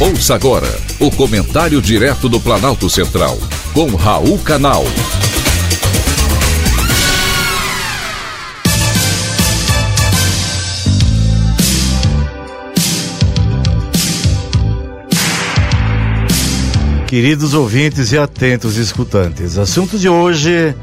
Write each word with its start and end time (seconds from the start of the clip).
Ouça 0.00 0.36
agora 0.36 0.68
o 1.00 1.10
comentário 1.10 1.82
direto 1.82 2.28
do 2.28 2.38
Planalto 2.38 2.88
Central, 2.88 3.36
com 3.74 3.96
Raul 3.96 4.38
Canal. 4.38 4.84
Queridos 17.08 17.52
ouvintes 17.52 18.12
e 18.12 18.18
atentos 18.18 18.76
escutantes, 18.76 19.58
assunto 19.58 19.98
de 19.98 20.08
hoje: 20.08 20.76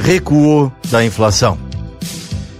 recuo 0.00 0.72
da 0.90 1.04
inflação. 1.04 1.58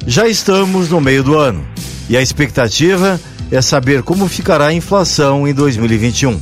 Já 0.06 0.28
estamos 0.28 0.90
no 0.90 1.00
meio 1.00 1.24
do 1.24 1.38
ano 1.38 1.66
e 2.10 2.16
a 2.18 2.20
expectativa 2.20 3.18
é 3.18 3.33
é 3.54 3.62
saber 3.62 4.02
como 4.02 4.28
ficará 4.28 4.66
a 4.66 4.72
inflação 4.72 5.46
em 5.46 5.54
2021. 5.54 6.40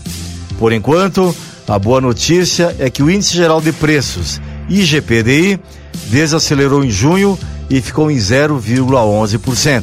Por 0.58 0.72
enquanto, 0.72 1.34
a 1.68 1.78
boa 1.78 2.00
notícia 2.00 2.74
é 2.78 2.88
que 2.88 3.02
o 3.02 3.10
Índice 3.10 3.36
Geral 3.36 3.60
de 3.60 3.72
Preços, 3.72 4.40
IGPDI, 4.68 5.60
desacelerou 6.08 6.84
em 6.84 6.90
junho 6.90 7.38
e 7.68 7.80
ficou 7.80 8.10
em 8.10 8.16
0,11%. 8.16 9.82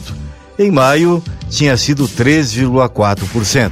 Em 0.58 0.72
maio, 0.72 1.24
tinha 1.50 1.78
sido 1.78 2.08
3,4%. 2.08 3.72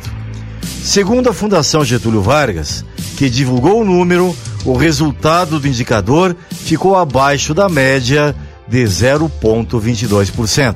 Segundo 0.84 1.30
a 1.30 1.34
Fundação 1.34 1.84
Getúlio 1.84 2.22
Vargas, 2.22 2.86
que 3.18 3.30
divulgou 3.30 3.82
o 3.82 3.86
número, 3.86 4.36
o 4.66 4.78
resultado 4.78 5.60
do 5.60 5.68
indicador 5.68 6.36
ficou 6.52 6.96
abaixo 6.96 7.54
da 7.54 7.68
média 7.68 8.36
de 8.68 8.84
0,22%. 8.84 10.76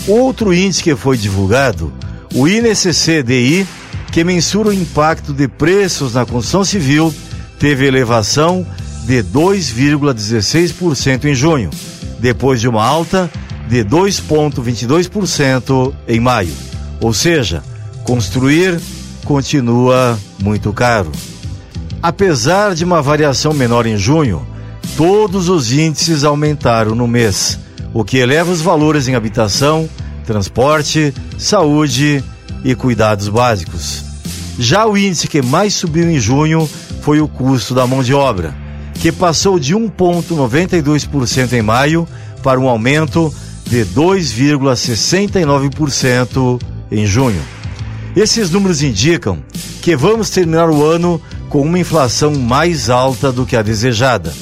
Outro 0.08 0.54
índice 0.54 0.82
que 0.82 0.96
foi 0.96 1.18
divulgado, 1.18 1.92
o 2.34 2.48
INCC-DI, 2.48 3.66
que 4.14 4.22
mensura 4.22 4.68
o 4.68 4.72
impacto 4.72 5.32
de 5.32 5.48
preços 5.48 6.14
na 6.14 6.24
construção 6.24 6.64
civil, 6.64 7.12
teve 7.58 7.84
elevação 7.84 8.64
de 9.04 9.24
2,16% 9.24 11.24
em 11.24 11.34
junho, 11.34 11.70
depois 12.20 12.60
de 12.60 12.68
uma 12.68 12.84
alta 12.84 13.28
de 13.68 13.84
2,22% 13.84 15.92
em 16.06 16.20
maio. 16.20 16.54
Ou 17.00 17.12
seja, 17.12 17.60
construir 18.04 18.80
continua 19.24 20.16
muito 20.40 20.72
caro. 20.72 21.10
Apesar 22.00 22.72
de 22.72 22.84
uma 22.84 23.02
variação 23.02 23.52
menor 23.52 23.84
em 23.84 23.96
junho, 23.96 24.46
todos 24.96 25.48
os 25.48 25.72
índices 25.72 26.22
aumentaram 26.22 26.94
no 26.94 27.08
mês, 27.08 27.58
o 27.92 28.04
que 28.04 28.18
eleva 28.18 28.52
os 28.52 28.60
valores 28.60 29.08
em 29.08 29.16
habitação, 29.16 29.90
transporte, 30.24 31.12
saúde 31.36 32.22
e 32.64 32.74
cuidados 32.74 33.28
básicos. 33.28 34.02
Já 34.58 34.86
o 34.86 34.96
índice 34.96 35.28
que 35.28 35.42
mais 35.42 35.74
subiu 35.74 36.10
em 36.10 36.18
junho 36.18 36.66
foi 37.02 37.20
o 37.20 37.28
custo 37.28 37.74
da 37.74 37.86
mão 37.86 38.02
de 38.02 38.14
obra, 38.14 38.56
que 38.94 39.12
passou 39.12 39.58
de 39.58 39.74
1,92% 39.74 41.52
em 41.52 41.60
maio 41.60 42.08
para 42.42 42.58
um 42.58 42.66
aumento 42.68 43.30
de 43.66 43.84
2,69% 43.84 46.58
em 46.90 47.04
junho. 47.06 47.42
Esses 48.16 48.50
números 48.50 48.82
indicam 48.82 49.38
que 49.82 49.94
vamos 49.96 50.30
terminar 50.30 50.70
o 50.70 50.82
ano 50.84 51.20
com 51.48 51.62
uma 51.62 51.78
inflação 51.78 52.34
mais 52.34 52.88
alta 52.88 53.30
do 53.32 53.44
que 53.44 53.56
a 53.56 53.62
desejada. 53.62 54.32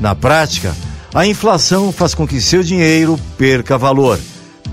Na 0.00 0.14
prática, 0.14 0.76
a 1.12 1.26
inflação 1.26 1.90
faz 1.90 2.14
com 2.14 2.24
que 2.26 2.40
seu 2.40 2.62
dinheiro 2.62 3.18
perca 3.38 3.78
valor, 3.78 4.20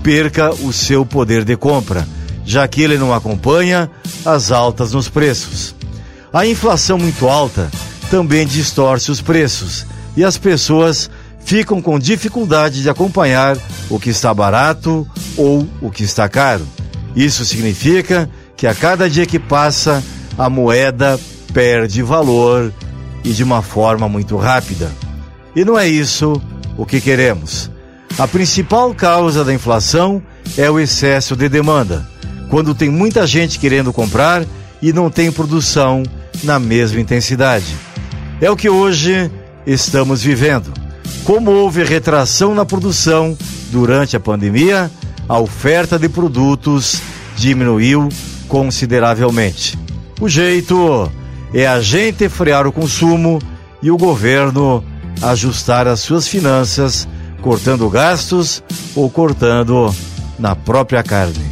perca 0.02 0.52
o 0.52 0.70
seu 0.72 1.06
poder 1.06 1.44
de 1.44 1.56
compra 1.56 2.06
já 2.44 2.66
que 2.66 2.82
ele 2.82 2.98
não 2.98 3.14
acompanha 3.14 3.90
as 4.24 4.50
altas 4.50 4.92
nos 4.92 5.08
preços. 5.08 5.74
A 6.32 6.46
inflação 6.46 6.98
muito 6.98 7.28
alta 7.28 7.70
também 8.10 8.46
distorce 8.46 9.10
os 9.10 9.20
preços 9.20 9.86
e 10.16 10.24
as 10.24 10.36
pessoas 10.36 11.10
ficam 11.44 11.80
com 11.82 11.98
dificuldade 11.98 12.82
de 12.82 12.90
acompanhar 12.90 13.56
o 13.90 13.98
que 13.98 14.10
está 14.10 14.32
barato 14.32 15.06
ou 15.36 15.66
o 15.80 15.90
que 15.90 16.04
está 16.04 16.28
caro. 16.28 16.66
Isso 17.14 17.44
significa 17.44 18.28
que 18.56 18.66
a 18.66 18.74
cada 18.74 19.08
dia 19.10 19.26
que 19.26 19.38
passa, 19.38 20.02
a 20.38 20.48
moeda 20.48 21.18
perde 21.52 22.02
valor 22.02 22.72
e 23.24 23.32
de 23.32 23.42
uma 23.42 23.60
forma 23.60 24.08
muito 24.08 24.36
rápida. 24.36 24.90
E 25.54 25.64
não 25.64 25.78
é 25.78 25.86
isso 25.86 26.40
o 26.76 26.86
que 26.86 27.00
queremos. 27.00 27.70
A 28.18 28.26
principal 28.26 28.94
causa 28.94 29.44
da 29.44 29.52
inflação 29.52 30.22
é 30.56 30.70
o 30.70 30.78
excesso 30.78 31.36
de 31.36 31.48
demanda 31.48 32.12
quando 32.52 32.74
tem 32.74 32.90
muita 32.90 33.26
gente 33.26 33.58
querendo 33.58 33.94
comprar 33.94 34.44
e 34.82 34.92
não 34.92 35.08
tem 35.08 35.32
produção 35.32 36.02
na 36.44 36.58
mesma 36.58 37.00
intensidade. 37.00 37.74
É 38.42 38.50
o 38.50 38.56
que 38.56 38.68
hoje 38.68 39.30
estamos 39.66 40.22
vivendo. 40.22 40.70
Como 41.24 41.50
houve 41.50 41.82
retração 41.82 42.54
na 42.54 42.66
produção 42.66 43.34
durante 43.70 44.18
a 44.18 44.20
pandemia, 44.20 44.90
a 45.26 45.38
oferta 45.38 45.98
de 45.98 46.10
produtos 46.10 47.00
diminuiu 47.36 48.10
consideravelmente. 48.48 49.78
O 50.20 50.28
jeito 50.28 51.10
é 51.54 51.66
a 51.66 51.80
gente 51.80 52.28
frear 52.28 52.66
o 52.66 52.72
consumo 52.72 53.38
e 53.80 53.90
o 53.90 53.96
governo 53.96 54.84
ajustar 55.22 55.88
as 55.88 56.00
suas 56.00 56.28
finanças, 56.28 57.08
cortando 57.40 57.88
gastos 57.88 58.62
ou 58.94 59.08
cortando 59.08 59.90
na 60.38 60.54
própria 60.54 61.02
carne. 61.02 61.51